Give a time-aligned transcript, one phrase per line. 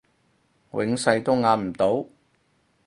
[0.71, 2.07] 永世都壓唔到